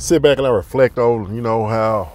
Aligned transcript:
sit 0.00 0.22
back 0.22 0.38
and 0.38 0.46
I 0.46 0.50
reflect 0.50 0.98
on, 0.98 1.34
you 1.34 1.42
know, 1.42 1.66
how 1.66 2.10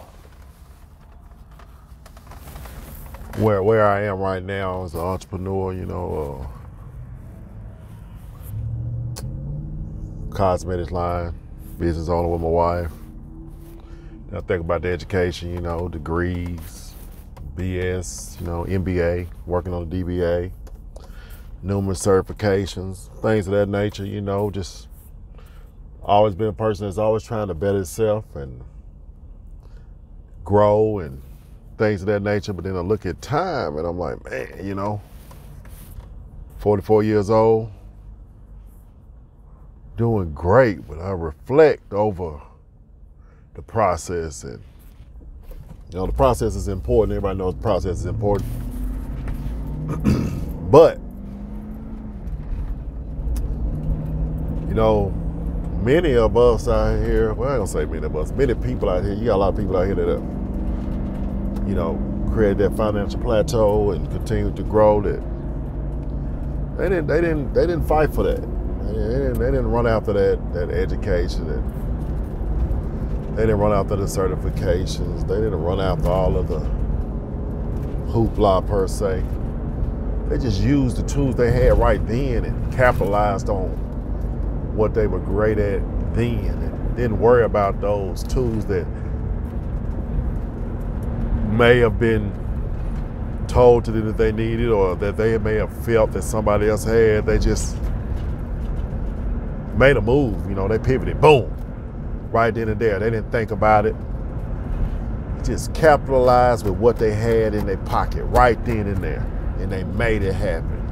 where 3.37 3.61
where 3.61 3.85
I 3.85 4.05
am 4.05 4.17
right 4.17 4.41
now 4.41 4.85
as 4.85 4.96
an 4.96 5.01
entrepreneur, 5.01 5.71
you 5.71 5.85
know, 5.85 6.49
uh, 9.21 9.24
cosmetics 10.33 10.89
line, 10.89 11.35
business 11.78 12.10
owner 12.10 12.28
with 12.28 12.42
my 12.42 12.47
wife. 12.47 12.92
I 14.33 14.42
think 14.42 14.61
about 14.61 14.81
the 14.81 14.89
education, 14.89 15.53
you 15.53 15.61
know, 15.61 15.88
degrees, 15.88 16.95
BS, 17.55 18.41
you 18.41 18.47
know, 18.47 18.65
MBA, 18.67 19.27
working 19.45 19.75
on 19.75 19.88
the 19.88 20.03
DBA, 20.03 20.52
numerous 21.61 22.03
certifications, 22.03 23.15
things 23.21 23.45
of 23.45 23.53
that 23.53 23.70
nature, 23.70 24.05
you 24.05 24.21
know, 24.21 24.49
just 24.49 24.88
always 26.05 26.35
been 26.35 26.47
a 26.47 26.53
person 26.53 26.85
that's 26.85 26.97
always 26.97 27.23
trying 27.23 27.47
to 27.47 27.53
better 27.53 27.79
itself 27.79 28.23
and 28.35 28.63
grow 30.43 30.99
and 30.99 31.21
things 31.77 32.01
of 32.01 32.07
that 32.07 32.21
nature. 32.21 32.53
But 32.53 32.63
then 32.63 32.75
I 32.75 32.81
look 32.81 33.05
at 33.05 33.21
time 33.21 33.77
and 33.77 33.87
I'm 33.87 33.97
like, 33.97 34.23
man, 34.29 34.65
you 34.65 34.75
know, 34.75 35.01
44 36.59 37.03
years 37.03 37.29
old, 37.29 37.71
doing 39.97 40.33
great, 40.33 40.87
but 40.87 40.99
I 40.99 41.11
reflect 41.11 41.91
over 41.93 42.39
the 43.55 43.61
process 43.61 44.43
and 44.43 44.61
you 45.91 45.99
know 45.99 46.07
the 46.07 46.13
process 46.13 46.55
is 46.55 46.67
important. 46.67 47.15
Everybody 47.15 47.37
knows 47.39 47.55
the 47.55 47.61
process 47.61 47.99
is 47.99 48.05
important. 48.05 48.49
but 50.71 50.99
you 54.67 54.73
know, 54.73 55.13
many 55.85 56.15
of 56.15 56.35
us 56.35 56.67
out 56.67 56.99
here, 57.05 57.31
well 57.35 57.49
I 57.51 57.57
don't 57.57 57.67
say 57.67 57.85
many 57.85 58.07
of 58.07 58.15
us, 58.15 58.31
many 58.31 58.55
people 58.55 58.89
out 58.89 59.03
here, 59.03 59.13
you 59.13 59.25
got 59.25 59.35
a 59.35 59.37
lot 59.37 59.49
of 59.49 59.57
people 59.57 59.77
out 59.77 59.85
here 59.85 59.93
that 59.93 60.07
have, 60.07 61.67
you 61.69 61.75
know, 61.75 62.01
created 62.33 62.57
that 62.57 62.75
financial 62.75 63.19
plateau 63.19 63.91
and 63.91 64.09
continue 64.09 64.52
to 64.52 64.63
grow 64.63 65.00
that 65.02 65.22
they 66.78 66.89
didn't 66.89 67.08
they 67.08 67.22
didn't 67.22 67.53
they 67.53 67.67
didn't 67.67 67.88
fight 67.88 68.13
for 68.13 68.23
that. 68.23 68.41
They 68.41 68.94
didn't, 68.94 69.33
they 69.39 69.45
didn't 69.45 69.72
run 69.72 69.88
after 69.88 70.11
that 70.11 70.53
that 70.53 70.72
education 70.72 71.47
and 71.50 73.38
they 73.38 73.44
didn't 73.44 73.59
run 73.59 73.72
after 73.72 73.95
the 73.95 74.06
certifications. 74.06 75.28
They 75.28 75.36
didn't 75.36 75.61
run 75.61 75.80
after 75.80 76.09
all 76.09 76.36
of 76.36 76.47
the 76.47 76.59
hoopla 78.11 78.67
per 78.67 78.88
se. 78.88 79.23
They 80.30 80.38
just 80.38 80.61
used 80.61 80.97
the 80.97 81.03
tools 81.03 81.36
they 81.36 81.52
had 81.52 81.78
right 81.78 82.06
then 82.08 82.44
and 82.44 82.73
capitalized 82.73 83.50
on 83.50 83.84
what 84.76 84.94
they 84.94 85.08
were 85.08 85.20
great 85.20 85.58
at 85.58 85.81
then 86.14 86.45
and 86.45 86.95
didn't 86.95 87.20
worry 87.20 87.44
about 87.44 87.81
those 87.81 88.23
tools 88.23 88.66
that 88.68 88.86
may 91.52 91.80
have 91.80 92.00
been 92.00 92.31
told 93.48 93.86
to 93.86 93.92
them 93.92 94.06
that 94.06 94.18
they 94.18 94.31
needed 94.31 94.70
or 94.70 94.96
that 94.96 95.18
they 95.18 95.38
may 95.38 95.56
have 95.56 95.86
felt 95.86 96.12
that 96.12 96.23
somebody 96.23 96.68
else 96.70 96.84
had. 96.84 97.26
They 97.26 97.38
just 97.38 97.78
made 99.76 99.98
a 99.98 100.02
move, 100.02 100.48
you 100.48 100.56
know, 100.56 100.68
they 100.68 100.80
pivoted, 100.80 101.20
boom 101.20 101.52
right 102.36 102.53
then 102.53 102.68
and 102.68 102.80
there. 102.80 103.00
They 103.00 103.09
didn't 103.09 103.31
think 103.31 103.52
about 103.52 103.86
it. 103.86 103.96
Just 105.44 105.73
capitalized 105.73 106.66
with 106.66 106.76
what 106.76 106.98
they 106.98 107.14
had 107.14 107.56
in 107.56 107.66
their 107.66 107.78
pocket 107.78 108.23
right 108.26 108.64
then 108.66 108.88
and 108.88 108.98
there. 108.98 109.26
And 109.59 109.72
they 109.72 109.86
made 109.86 110.22
it 110.22 110.34
happen. 110.34 110.84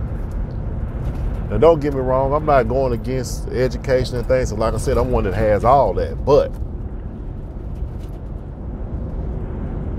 Now, 1.53 1.59
don't 1.59 1.79
get 1.79 1.93
me 1.93 1.99
wrong, 1.99 2.33
I'm 2.33 2.47
not 2.47 2.67
going 2.67 2.93
against 2.93 3.47
education 3.49 4.17
and 4.17 4.27
things. 4.27 4.51
Like 4.51 4.73
I 4.73 4.77
said, 4.77 4.97
I'm 4.97 5.11
one 5.11 5.25
that 5.25 5.35
has 5.35 5.63
all 5.63 5.93
that. 5.93 6.25
But 6.25 6.47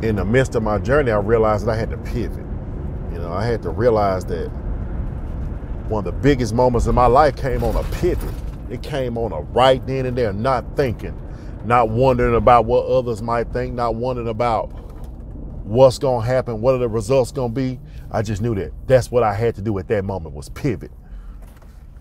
in 0.04 0.16
the 0.16 0.24
midst 0.24 0.56
of 0.56 0.64
my 0.64 0.78
journey, 0.78 1.12
I 1.12 1.18
realized 1.18 1.66
that 1.66 1.70
I 1.70 1.76
had 1.76 1.90
to 1.90 1.96
pivot. 1.98 2.44
You 3.12 3.20
know, 3.20 3.32
I 3.32 3.46
had 3.46 3.62
to 3.62 3.70
realize 3.70 4.24
that 4.24 4.48
one 5.86 6.04
of 6.04 6.12
the 6.12 6.20
biggest 6.20 6.54
moments 6.54 6.88
in 6.88 6.94
my 6.96 7.06
life 7.06 7.36
came 7.36 7.62
on 7.62 7.76
a 7.76 7.84
pivot. 8.00 8.34
It 8.68 8.82
came 8.82 9.16
on 9.16 9.30
a 9.30 9.42
right 9.42 9.86
then 9.86 10.06
and 10.06 10.18
there, 10.18 10.32
not 10.32 10.76
thinking, 10.76 11.16
not 11.64 11.88
wondering 11.88 12.34
about 12.34 12.64
what 12.64 12.84
others 12.86 13.22
might 13.22 13.52
think, 13.52 13.74
not 13.74 13.94
wondering 13.94 14.26
about 14.26 14.72
what's 15.62 16.00
going 16.00 16.22
to 16.22 16.26
happen, 16.26 16.60
what 16.60 16.74
are 16.74 16.78
the 16.78 16.88
results 16.88 17.30
going 17.30 17.54
to 17.54 17.54
be. 17.54 17.78
I 18.10 18.22
just 18.22 18.42
knew 18.42 18.56
that 18.56 18.72
that's 18.88 19.12
what 19.12 19.22
I 19.22 19.34
had 19.34 19.54
to 19.54 19.62
do 19.62 19.78
at 19.78 19.86
that 19.86 20.04
moment 20.04 20.34
was 20.34 20.48
pivot. 20.48 20.90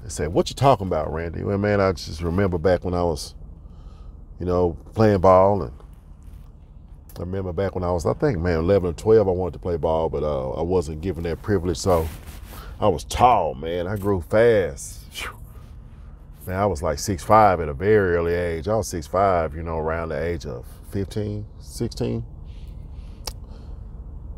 I 0.04 0.10
said, 0.10 0.34
"What 0.34 0.50
you 0.50 0.56
talking 0.56 0.88
about, 0.88 1.14
Randy?" 1.14 1.44
Well, 1.44 1.58
man, 1.58 1.80
I 1.80 1.92
just 1.94 2.22
remember 2.22 2.58
back 2.58 2.84
when 2.84 2.94
I 2.94 3.04
was, 3.04 3.36
you 4.40 4.46
know, 4.46 4.78
playing 4.94 5.22
ball, 5.22 5.64
and 5.64 5.74
I 7.18 7.22
remember 7.22 7.54
back 7.54 7.76
when 7.76 7.84
I 7.84 7.92
was, 7.92 8.06
I 8.06 8.14
think, 8.14 8.40
man, 8.40 8.60
11 8.60 8.90
or 8.90 8.94
12, 8.94 9.28
I 9.28 9.32
wanted 9.32 9.54
to 9.54 9.60
play 9.60 9.78
ball, 9.78 10.10
but 10.10 10.24
uh, 10.24 10.52
I 10.52 10.62
wasn't 10.62 11.02
given 11.02 11.24
that 11.24 11.42
privilege. 11.42 11.78
So 11.78 12.08
I 12.80 12.88
was 12.88 13.04
tall, 13.04 13.54
man. 13.54 13.88
I 13.88 13.96
grew 13.96 14.22
fast. 14.22 15.00
Man, 16.46 16.60
I 16.60 16.66
was 16.66 16.84
like 16.84 17.00
six 17.00 17.24
five 17.24 17.62
at 17.62 17.70
a 17.70 17.74
very 17.74 18.16
early 18.16 18.34
age. 18.34 18.68
I 18.68 18.76
was 18.76 18.88
six 18.90 19.08
five, 19.08 19.56
you 19.56 19.64
know, 19.64 19.78
around 19.78 20.10
the 20.10 20.22
age 20.22 20.46
of 20.46 20.66
15, 20.92 21.46
16. 21.60 22.26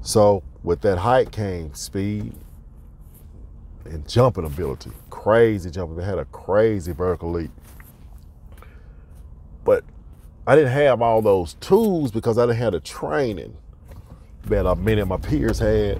So 0.02 0.44
with 0.64 0.82
that 0.82 1.00
height 1.00 1.32
came 1.32 1.74
speed 1.74 2.34
and 3.86 4.08
jumping 4.08 4.46
ability. 4.46 4.92
Crazy 5.26 5.72
jumping. 5.72 5.98
They 5.98 6.04
had 6.06 6.20
a 6.20 6.26
crazy 6.26 6.92
vertical 6.92 7.32
leap. 7.32 7.50
But 9.64 9.84
I 10.46 10.56
didn't 10.56 10.74
have 10.74 11.02
all 11.02 11.24
those 11.24 11.56
tools 11.56 12.12
because 12.12 12.38
I 12.38 12.46
didn't 12.46 12.60
have 12.60 12.74
the 12.74 12.80
training 12.80 13.58
that 14.44 14.78
many 14.78 15.02
of 15.02 15.08
my 15.08 15.18
peers 15.18 15.58
had 15.58 16.00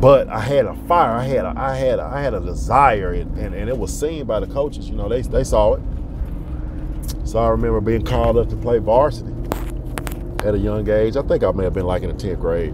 but 0.00 0.28
I 0.28 0.40
had 0.40 0.64
a 0.64 0.74
fire. 0.86 1.18
I 1.18 1.24
had 1.24 1.44
a, 1.44 1.52
I 1.54 1.76
had 1.76 1.98
a, 1.98 2.04
I 2.04 2.22
had 2.22 2.32
a 2.32 2.40
desire, 2.40 3.12
and, 3.12 3.36
and, 3.36 3.54
and, 3.54 3.68
it 3.68 3.76
was 3.76 3.92
seen 3.92 4.24
by 4.24 4.40
the 4.40 4.46
coaches. 4.46 4.88
You 4.88 4.94
know, 4.94 5.06
they 5.06 5.20
they 5.20 5.44
saw 5.44 5.74
it. 5.74 5.82
So 7.24 7.40
I 7.40 7.48
remember 7.48 7.82
being 7.82 8.04
called 8.04 8.38
up 8.38 8.48
to 8.48 8.56
play 8.56 8.78
varsity 8.78 9.34
at 10.46 10.54
a 10.54 10.58
young 10.58 10.88
age. 10.88 11.16
I 11.16 11.22
think 11.22 11.42
I 11.42 11.50
may 11.50 11.64
have 11.64 11.74
been 11.74 11.84
like 11.84 12.04
in 12.04 12.08
the 12.08 12.16
tenth 12.16 12.40
grade. 12.40 12.72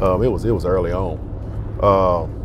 Um, 0.00 0.22
it 0.22 0.28
was 0.28 0.44
it 0.44 0.52
was 0.52 0.64
early 0.64 0.92
on. 0.92 1.18
Um, 1.82 2.35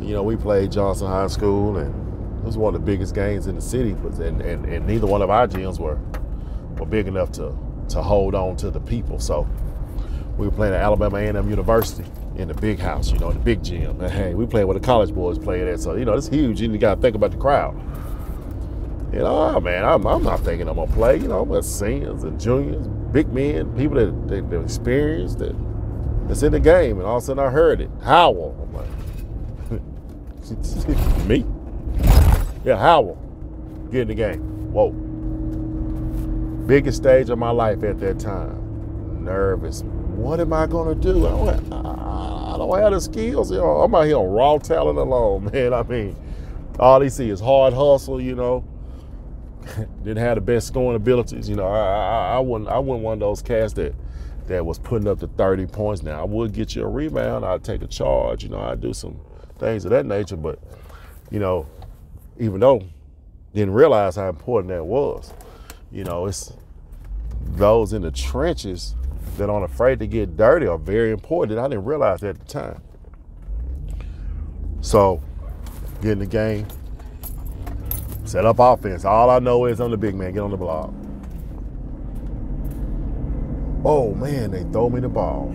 you 0.00 0.14
know, 0.14 0.22
we 0.22 0.36
played 0.36 0.72
Johnson 0.72 1.06
High 1.06 1.26
School, 1.28 1.76
and 1.76 1.94
it 2.40 2.44
was 2.44 2.56
one 2.56 2.74
of 2.74 2.80
the 2.80 2.86
biggest 2.86 3.14
games 3.14 3.46
in 3.46 3.54
the 3.54 3.60
city. 3.60 3.90
And, 3.90 4.40
and, 4.40 4.64
and 4.64 4.86
neither 4.86 5.06
one 5.06 5.22
of 5.22 5.30
our 5.30 5.46
gyms 5.46 5.78
were 5.78 5.98
were 6.78 6.86
big 6.86 7.06
enough 7.06 7.30
to 7.32 7.54
to 7.90 8.02
hold 8.02 8.34
on 8.34 8.56
to 8.56 8.70
the 8.70 8.80
people. 8.80 9.18
So 9.18 9.46
we 10.38 10.46
were 10.46 10.52
playing 10.52 10.74
at 10.74 10.80
Alabama 10.80 11.18
A&M 11.18 11.50
University 11.50 12.04
in 12.36 12.48
the 12.48 12.54
big 12.54 12.78
house, 12.78 13.12
you 13.12 13.18
know, 13.18 13.30
in 13.30 13.38
the 13.38 13.44
big 13.44 13.62
gym. 13.62 14.00
And 14.00 14.10
hey, 14.10 14.34
we 14.34 14.46
playing 14.46 14.66
where 14.66 14.78
the 14.78 14.84
college 14.84 15.12
boys 15.12 15.38
play 15.38 15.60
at, 15.68 15.80
so 15.80 15.96
you 15.96 16.04
know 16.04 16.14
it's 16.14 16.28
huge. 16.28 16.60
You 16.60 16.76
got 16.78 16.96
to 16.96 17.00
think 17.00 17.14
about 17.14 17.32
the 17.32 17.36
crowd. 17.36 17.74
You 19.12 19.18
know, 19.18 19.54
oh 19.56 19.60
man, 19.60 19.84
I'm, 19.84 20.06
I'm 20.06 20.22
not 20.22 20.40
thinking 20.40 20.68
I'm 20.68 20.76
gonna 20.76 20.92
play. 20.92 21.18
You 21.18 21.28
know, 21.28 21.44
but 21.44 21.64
seniors 21.64 22.22
and 22.22 22.40
juniors, 22.40 22.86
big 23.12 23.32
men, 23.32 23.76
people 23.76 23.96
that 23.96 24.28
that, 24.28 24.50
that 24.50 24.60
experienced 24.62 25.40
that 25.40 25.54
that's 26.28 26.42
in 26.42 26.52
the 26.52 26.60
game, 26.60 26.98
and 26.98 27.06
all 27.06 27.16
of 27.16 27.22
a 27.24 27.26
sudden 27.26 27.44
I 27.44 27.50
heard 27.50 27.80
it, 27.80 27.90
Howell. 28.04 28.56
I'm 28.62 28.72
like, 28.72 28.89
me? 31.26 31.44
Yeah, 32.64 32.76
Howell, 32.76 33.18
get 33.90 34.02
in 34.02 34.08
the 34.08 34.14
game. 34.14 34.72
Whoa. 34.72 34.90
Biggest 36.66 36.98
stage 36.98 37.30
of 37.30 37.38
my 37.38 37.50
life 37.50 37.82
at 37.82 37.98
that 38.00 38.20
time. 38.20 39.24
Nervous. 39.24 39.82
What 39.82 40.40
am 40.40 40.52
I 40.52 40.66
gonna 40.66 40.94
do? 40.94 41.26
I, 41.26 41.54
I 42.52 42.56
don't 42.58 42.78
have 42.78 42.92
the 42.92 43.00
skills. 43.00 43.50
I'm 43.50 43.94
out 43.94 44.04
here 44.04 44.18
on 44.18 44.28
raw 44.28 44.58
talent 44.58 44.98
alone, 44.98 45.44
man. 45.52 45.72
I 45.72 45.82
mean, 45.82 46.16
all 46.78 47.00
they 47.00 47.08
see 47.08 47.30
is 47.30 47.40
hard 47.40 47.72
hustle. 47.72 48.20
You 48.20 48.34
know, 48.34 48.64
didn't 50.04 50.18
have 50.18 50.36
the 50.36 50.40
best 50.40 50.66
scoring 50.66 50.96
abilities. 50.96 51.48
You 51.48 51.56
know, 51.56 51.66
I, 51.66 51.78
I, 51.78 52.36
I 52.36 52.38
wouldn't 52.38 52.68
I 52.70 52.78
wasn't 52.78 53.04
one 53.04 53.14
of 53.14 53.20
those 53.20 53.42
cats 53.42 53.72
that 53.74 53.94
that 54.46 54.66
was 54.66 54.78
putting 54.78 55.08
up 55.08 55.20
to 55.20 55.26
30 55.26 55.66
points. 55.66 56.02
Now 56.02 56.20
I 56.20 56.24
would 56.24 56.52
get 56.52 56.74
you 56.74 56.82
a 56.82 56.88
rebound. 56.88 57.44
I'd 57.44 57.64
take 57.64 57.82
a 57.82 57.86
charge. 57.86 58.42
You 58.42 58.50
know, 58.50 58.60
I'd 58.60 58.80
do 58.80 58.92
some 58.92 59.20
things 59.60 59.84
of 59.84 59.92
that 59.92 60.06
nature. 60.06 60.36
But 60.36 60.58
you 61.30 61.38
know, 61.38 61.66
even 62.38 62.60
though 62.60 62.82
didn't 63.54 63.74
realize 63.74 64.16
how 64.16 64.28
important 64.28 64.68
that 64.68 64.84
was. 64.84 65.32
You 65.90 66.04
know, 66.04 66.26
it's 66.26 66.52
those 67.52 67.92
in 67.92 68.02
the 68.02 68.10
trenches 68.10 68.94
that 69.36 69.50
aren't 69.50 69.64
afraid 69.64 69.98
to 70.00 70.06
get 70.06 70.36
dirty 70.36 70.66
are 70.66 70.78
very 70.78 71.10
important. 71.10 71.58
I 71.58 71.68
didn't 71.68 71.84
realize 71.84 72.20
that 72.20 72.30
at 72.30 72.38
the 72.38 72.44
time. 72.46 72.82
So, 74.80 75.20
get 76.00 76.12
in 76.12 76.18
the 76.20 76.26
game, 76.26 76.66
set 78.24 78.46
up 78.46 78.58
offense. 78.58 79.04
All 79.04 79.30
I 79.30 79.38
know 79.40 79.66
is 79.66 79.80
I'm 79.80 79.90
the 79.90 79.96
big 79.96 80.14
man. 80.14 80.32
Get 80.32 80.40
on 80.40 80.50
the 80.50 80.56
block. 80.56 80.92
Oh 83.84 84.14
man, 84.14 84.50
they 84.50 84.62
throw 84.64 84.88
me 84.88 85.00
the 85.00 85.08
ball. 85.08 85.54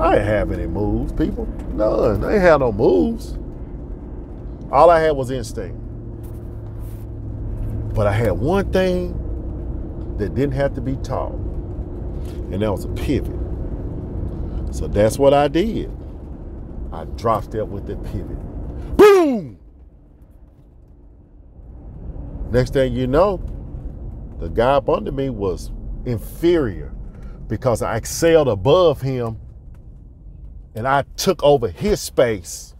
I 0.00 0.14
didn't 0.14 0.28
have 0.28 0.52
any 0.52 0.66
moves, 0.66 1.12
people. 1.12 1.46
None. 1.74 2.24
I 2.24 2.32
ain't 2.34 2.42
had 2.42 2.60
no 2.60 2.72
moves. 2.72 3.36
All 4.72 4.88
I 4.88 4.98
had 5.00 5.10
was 5.10 5.30
instinct. 5.30 5.76
But 7.94 8.06
I 8.06 8.12
had 8.12 8.32
one 8.32 8.72
thing 8.72 9.12
that 10.16 10.34
didn't 10.34 10.54
have 10.54 10.74
to 10.74 10.80
be 10.80 10.96
taught, 10.96 11.32
and 11.32 12.62
that 12.62 12.70
was 12.70 12.86
a 12.86 12.88
pivot. 12.88 13.36
So 14.74 14.88
that's 14.88 15.18
what 15.18 15.34
I 15.34 15.48
did. 15.48 15.90
I 16.92 17.04
dropped 17.04 17.46
step 17.46 17.66
with 17.66 17.86
the 17.86 17.96
pivot. 17.96 18.96
Boom! 18.96 19.58
Next 22.50 22.72
thing 22.72 22.94
you 22.94 23.06
know, 23.06 23.38
the 24.38 24.48
guy 24.48 24.72
up 24.72 24.88
under 24.88 25.12
me 25.12 25.28
was 25.28 25.70
inferior 26.06 26.92
because 27.48 27.82
I 27.82 27.96
excelled 27.96 28.48
above 28.48 29.02
him 29.02 29.38
and 30.74 30.86
I 30.86 31.04
took 31.16 31.42
over 31.42 31.68
his 31.68 32.00
space 32.00 32.74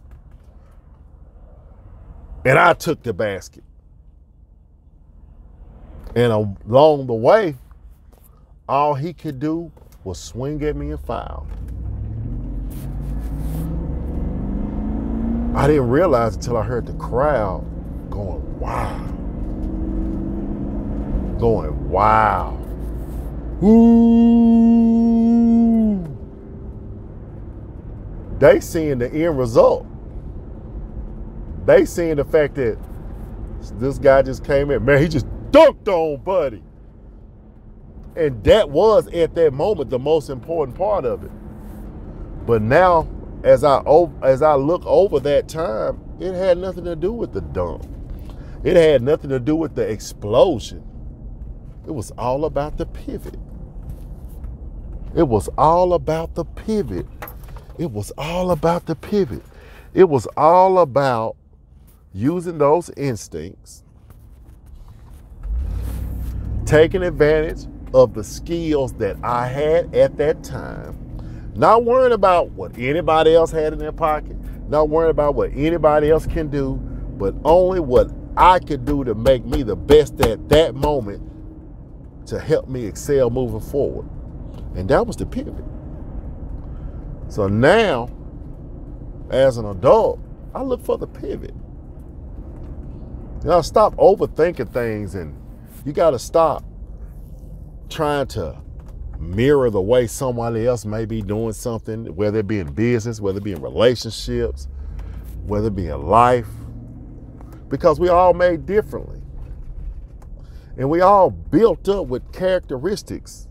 and 2.45 2.57
I 2.57 2.73
took 2.73 3.03
the 3.03 3.13
basket. 3.13 3.63
And 6.15 6.31
along 6.31 7.07
the 7.07 7.13
way, 7.13 7.55
all 8.67 8.95
he 8.95 9.13
could 9.13 9.39
do 9.39 9.71
was 10.03 10.19
swing 10.19 10.63
at 10.63 10.75
me 10.75 10.91
and 10.91 10.99
foul. 10.99 11.47
I 15.55 15.67
didn't 15.67 15.89
realize 15.89 16.35
until 16.35 16.57
I 16.57 16.63
heard 16.63 16.85
the 16.85 16.93
crowd 16.93 17.65
going, 18.09 18.59
wow. 18.59 18.97
Going, 21.39 21.89
wow. 21.89 22.57
Ooh. 23.63 24.70
They 28.41 28.59
seeing 28.59 28.97
the 28.97 29.13
end 29.13 29.37
result. 29.37 29.85
They 31.67 31.85
seeing 31.85 32.15
the 32.15 32.25
fact 32.25 32.55
that 32.55 32.75
this 33.73 33.99
guy 33.99 34.23
just 34.23 34.43
came 34.43 34.71
in. 34.71 34.83
Man, 34.83 34.99
he 34.99 35.07
just 35.07 35.27
dunked 35.51 35.87
on 35.87 36.23
Buddy. 36.23 36.63
And 38.15 38.43
that 38.43 38.71
was 38.71 39.07
at 39.09 39.35
that 39.35 39.53
moment 39.53 39.91
the 39.91 39.99
most 39.99 40.31
important 40.31 40.75
part 40.75 41.05
of 41.05 41.23
it. 41.23 41.29
But 42.47 42.63
now, 42.63 43.07
as 43.43 43.63
I 43.63 43.83
as 44.23 44.41
I 44.41 44.55
look 44.55 44.83
over 44.87 45.19
that 45.19 45.47
time, 45.47 46.03
it 46.19 46.33
had 46.33 46.57
nothing 46.57 46.85
to 46.85 46.95
do 46.95 47.13
with 47.13 47.33
the 47.33 47.41
dunk. 47.41 47.83
It 48.63 48.75
had 48.75 49.03
nothing 49.03 49.29
to 49.29 49.39
do 49.39 49.55
with 49.55 49.75
the 49.75 49.87
explosion. 49.87 50.83
It 51.85 51.91
was 51.91 52.09
all 52.17 52.45
about 52.45 52.77
the 52.77 52.87
pivot. 52.87 53.37
It 55.15 55.27
was 55.27 55.47
all 55.59 55.93
about 55.93 56.33
the 56.33 56.45
pivot. 56.45 57.05
It 57.81 57.89
was 57.89 58.11
all 58.15 58.51
about 58.51 58.85
the 58.85 58.93
pivot. 58.93 59.41
It 59.95 60.03
was 60.03 60.27
all 60.37 60.77
about 60.77 61.35
using 62.13 62.59
those 62.59 62.91
instincts, 62.91 63.81
taking 66.67 67.01
advantage 67.01 67.65
of 67.91 68.13
the 68.13 68.23
skills 68.23 68.93
that 68.99 69.17
I 69.23 69.47
had 69.47 69.95
at 69.95 70.15
that 70.17 70.43
time, 70.43 70.95
not 71.55 71.83
worrying 71.83 72.13
about 72.13 72.51
what 72.51 72.77
anybody 72.77 73.33
else 73.33 73.49
had 73.49 73.73
in 73.73 73.79
their 73.79 73.91
pocket, 73.91 74.35
not 74.69 74.87
worrying 74.87 75.09
about 75.09 75.33
what 75.33 75.49
anybody 75.55 76.11
else 76.11 76.27
can 76.27 76.51
do, 76.51 76.75
but 77.17 77.33
only 77.43 77.79
what 77.79 78.11
I 78.37 78.59
could 78.59 78.85
do 78.85 79.03
to 79.05 79.15
make 79.15 79.43
me 79.43 79.63
the 79.63 79.75
best 79.75 80.21
at 80.21 80.49
that 80.49 80.75
moment 80.75 81.27
to 82.27 82.39
help 82.39 82.69
me 82.69 82.85
excel 82.85 83.31
moving 83.31 83.59
forward. 83.59 84.07
And 84.75 84.87
that 84.89 85.07
was 85.07 85.15
the 85.15 85.25
pivot. 85.25 85.55
So 87.31 87.47
now, 87.47 88.09
as 89.29 89.55
an 89.55 89.63
adult, 89.63 90.19
I 90.53 90.63
look 90.63 90.83
for 90.83 90.97
the 90.97 91.07
pivot. 91.07 91.55
You 93.41 93.47
know, 93.47 93.61
stop 93.61 93.95
overthinking 93.95 94.73
things 94.73 95.15
and 95.15 95.33
you 95.85 95.93
got 95.93 96.11
to 96.11 96.19
stop 96.19 96.65
trying 97.87 98.27
to 98.27 98.57
mirror 99.17 99.69
the 99.69 99.79
way 99.79 100.07
somebody 100.07 100.67
else 100.67 100.83
may 100.83 101.05
be 101.05 101.21
doing 101.21 101.53
something, 101.53 102.13
whether 102.17 102.39
it 102.39 102.47
be 102.47 102.59
in 102.59 102.73
business, 102.73 103.21
whether 103.21 103.37
it 103.37 103.45
be 103.45 103.53
in 103.53 103.61
relationships, 103.61 104.67
whether 105.45 105.67
it 105.67 105.75
be 105.75 105.87
in 105.87 106.05
life, 106.05 106.49
because 107.69 107.97
we 107.97 108.09
all 108.09 108.33
made 108.33 108.65
differently. 108.65 109.21
And 110.77 110.89
we 110.89 110.99
all 110.99 111.29
built 111.29 111.87
up 111.87 112.07
with 112.07 112.29
characteristics. 112.33 113.47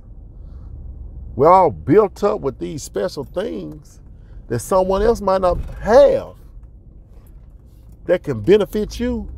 We're 1.36 1.50
all 1.50 1.70
built 1.70 2.22
up 2.24 2.40
with 2.40 2.58
these 2.58 2.82
special 2.82 3.24
things 3.24 4.00
that 4.48 4.58
someone 4.58 5.02
else 5.02 5.20
might 5.20 5.40
not 5.40 5.58
have 5.80 6.34
that 8.06 8.24
can 8.24 8.40
benefit 8.40 8.98
you 8.98 9.30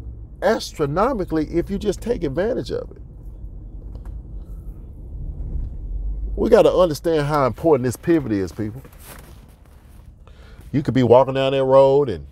astronomically 0.43 1.47
if 1.47 1.71
you 1.71 1.79
just 1.79 2.01
take 2.01 2.25
advantage 2.25 2.71
of 2.71 2.91
it. 2.93 3.03
We 6.35 6.49
got 6.49 6.63
to 6.63 6.73
understand 6.73 7.27
how 7.27 7.47
important 7.47 7.85
this 7.85 7.97
pivot 7.97 8.33
is, 8.33 8.53
people. 8.53 8.83
You 10.73 10.83
could 10.83 10.95
be 10.95 11.03
walking 11.03 11.35
down 11.35 11.53
that 11.53 11.65
road 11.65 12.09
and 12.09 12.27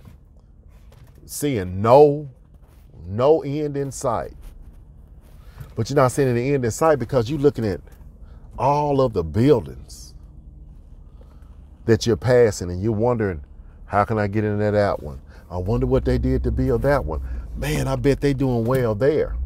seeing 1.26 1.82
no 1.82 2.30
no 3.06 3.42
end 3.42 3.76
in 3.76 3.90
sight. 3.92 4.34
But 5.74 5.90
you're 5.90 5.96
not 5.96 6.12
seeing 6.12 6.34
the 6.34 6.54
end 6.54 6.64
in 6.64 6.70
sight 6.70 6.98
because 6.98 7.28
you're 7.28 7.38
looking 7.38 7.66
at 7.66 7.80
all 8.60 9.00
of 9.00 9.14
the 9.14 9.24
buildings 9.24 10.14
that 11.86 12.06
you're 12.06 12.16
passing 12.16 12.70
and 12.70 12.82
you're 12.82 12.92
wondering, 12.92 13.42
how 13.86 14.04
can 14.04 14.18
I 14.18 14.28
get 14.28 14.44
into 14.44 14.70
that 14.70 15.02
one? 15.02 15.20
I 15.50 15.56
wonder 15.56 15.86
what 15.86 16.04
they 16.04 16.18
did 16.18 16.44
to 16.44 16.52
build 16.52 16.82
that 16.82 17.04
one 17.04 17.22
man, 17.56 17.88
I 17.88 17.96
bet 17.96 18.20
they 18.20 18.32
doing 18.32 18.64
well 18.64 18.94
there. 18.94 19.36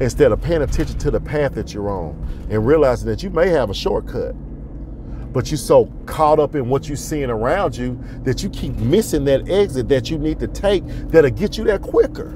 Instead 0.00 0.32
of 0.32 0.40
paying 0.40 0.62
attention 0.62 0.96
to 0.98 1.10
the 1.10 1.20
path 1.20 1.54
that 1.54 1.74
you're 1.74 1.90
on 1.90 2.46
and 2.50 2.66
realizing 2.66 3.08
that 3.08 3.22
you 3.22 3.30
may 3.30 3.48
have 3.48 3.68
a 3.68 3.74
shortcut, 3.74 4.34
but 5.32 5.50
you're 5.50 5.58
so 5.58 5.86
caught 6.06 6.38
up 6.38 6.54
in 6.54 6.68
what 6.68 6.88
you're 6.88 6.96
seeing 6.96 7.30
around 7.30 7.76
you 7.76 7.98
that 8.22 8.42
you 8.42 8.50
keep 8.50 8.74
missing 8.76 9.24
that 9.24 9.48
exit 9.48 9.88
that 9.88 10.10
you 10.10 10.18
need 10.18 10.38
to 10.38 10.46
take 10.46 10.86
that'll 11.08 11.30
get 11.30 11.58
you 11.58 11.64
there 11.64 11.78
quicker. 11.78 12.34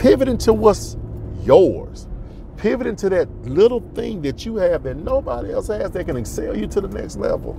Pivot 0.00 0.28
into 0.28 0.54
what's 0.54 0.96
yours. 1.42 2.08
Pivot 2.56 2.86
into 2.86 3.10
that 3.10 3.28
little 3.44 3.80
thing 3.94 4.22
that 4.22 4.46
you 4.46 4.56
have 4.56 4.82
that 4.84 4.96
nobody 4.96 5.52
else 5.52 5.68
has 5.68 5.90
that 5.90 6.06
can 6.06 6.16
excel 6.16 6.56
you 6.56 6.66
to 6.68 6.80
the 6.80 6.88
next 6.88 7.16
level. 7.16 7.52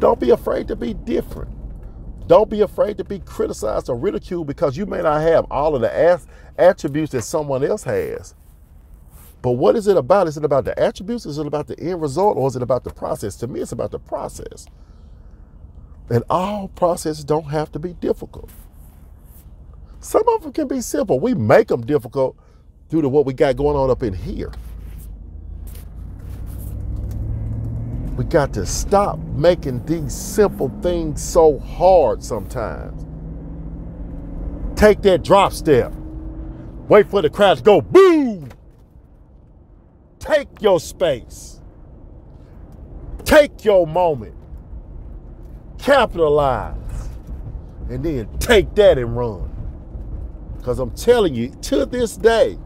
Don't 0.00 0.20
be 0.20 0.30
afraid 0.30 0.68
to 0.68 0.76
be 0.76 0.92
different. 0.92 1.50
Don't 2.26 2.50
be 2.50 2.60
afraid 2.60 2.98
to 2.98 3.04
be 3.04 3.20
criticized 3.20 3.88
or 3.88 3.96
ridiculed 3.96 4.46
because 4.46 4.76
you 4.76 4.84
may 4.84 5.00
not 5.00 5.22
have 5.22 5.46
all 5.50 5.74
of 5.74 5.80
the 5.80 6.20
attributes 6.58 7.12
that 7.12 7.22
someone 7.22 7.64
else 7.64 7.84
has. 7.84 8.34
But 9.40 9.52
what 9.52 9.76
is 9.76 9.86
it 9.86 9.96
about? 9.96 10.28
Is 10.28 10.36
it 10.36 10.44
about 10.44 10.66
the 10.66 10.78
attributes? 10.78 11.24
Is 11.24 11.38
it 11.38 11.46
about 11.46 11.68
the 11.68 11.80
end 11.80 12.02
result? 12.02 12.36
Or 12.36 12.46
is 12.48 12.56
it 12.56 12.62
about 12.62 12.84
the 12.84 12.90
process? 12.90 13.34
To 13.36 13.46
me, 13.46 13.60
it's 13.60 13.72
about 13.72 13.92
the 13.92 13.98
process. 13.98 14.66
And 16.10 16.22
all 16.28 16.68
processes 16.68 17.24
don't 17.24 17.44
have 17.44 17.72
to 17.72 17.78
be 17.78 17.94
difficult. 17.94 18.50
Some 20.04 20.28
of 20.28 20.42
them 20.42 20.52
can 20.52 20.68
be 20.68 20.82
simple. 20.82 21.18
We 21.18 21.32
make 21.32 21.68
them 21.68 21.80
difficult 21.80 22.36
due 22.90 23.00
to 23.00 23.08
what 23.08 23.24
we 23.24 23.32
got 23.32 23.56
going 23.56 23.74
on 23.74 23.88
up 23.88 24.02
in 24.02 24.12
here. 24.12 24.52
We 28.14 28.24
got 28.24 28.52
to 28.52 28.66
stop 28.66 29.18
making 29.18 29.86
these 29.86 30.14
simple 30.14 30.70
things 30.82 31.22
so 31.22 31.58
hard 31.58 32.22
sometimes. 32.22 33.06
Take 34.78 35.00
that 35.02 35.24
drop 35.24 35.54
step. 35.54 35.90
Wait 36.86 37.08
for 37.08 37.22
the 37.22 37.30
crash 37.30 37.62
go 37.62 37.80
boom. 37.80 38.50
Take 40.18 40.48
your 40.60 40.80
space. 40.80 41.62
Take 43.24 43.64
your 43.64 43.86
moment. 43.86 44.34
Capitalize. 45.78 46.76
And 47.88 48.04
then 48.04 48.28
take 48.38 48.74
that 48.74 48.98
and 48.98 49.16
run. 49.16 49.53
Because 50.64 50.78
I'm 50.78 50.92
telling 50.92 51.34
you, 51.34 51.50
to 51.50 51.84
this 51.84 52.16
day, 52.16 52.56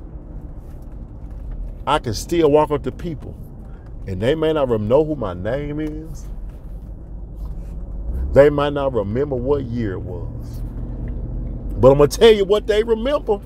I 1.85 1.99
can 1.99 2.15
still 2.15 2.49
walk 2.49 2.71
up 2.71 2.85
to 2.85 2.93
people 2.93 3.37
and 4.07 4.23
they 4.23 4.37
may 4.37 4.53
not 4.53 4.69
know 4.69 5.05
who 5.05 5.17
my 5.17 5.35
name 5.35 5.81
is. 5.81 6.29
They 8.33 8.51
might 8.51 8.73
not 8.73 8.93
remember 8.93 9.35
what 9.35 9.65
year 9.65 9.95
it 9.95 10.03
was. 10.03 10.63
But 11.81 11.91
I'm 11.91 11.99
going 11.99 12.09
to 12.09 12.19
tell 12.19 12.31
you 12.31 12.45
what 12.45 12.69
they 12.69 12.85
remember. 12.85 13.41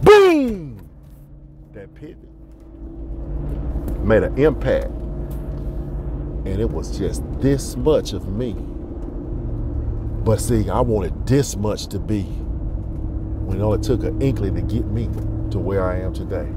Boom! 0.00 0.88
That 1.72 1.92
pivot 1.96 2.16
made 4.04 4.22
an 4.22 4.38
impact. 4.38 4.86
And 6.46 6.60
it 6.60 6.70
was 6.70 6.96
just 6.96 7.24
this 7.40 7.74
much 7.74 8.12
of 8.12 8.28
me. 8.28 8.52
But 10.22 10.40
see, 10.40 10.70
I 10.70 10.80
wanted 10.80 11.26
this 11.26 11.56
much 11.56 11.88
to 11.88 11.98
be 11.98 12.43
when 13.46 13.58
it 13.74 13.82
took 13.82 14.02
an 14.04 14.20
inkling 14.20 14.54
to 14.54 14.62
get 14.62 14.86
me 14.86 15.04
to 15.50 15.58
where 15.58 15.84
I 15.84 16.00
am 16.00 16.12
today. 16.12 16.48